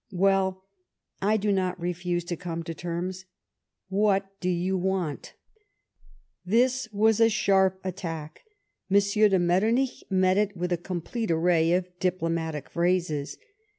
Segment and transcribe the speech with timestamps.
[0.13, 0.65] Well!
[1.21, 3.25] I do not refuse to come to terms.
[3.87, 5.35] What do you want?"
[6.43, 8.41] This was a sharp attack.
[8.89, 8.97] M.
[8.99, 13.37] de Metternich met it with a complete array of diplomatic phrases.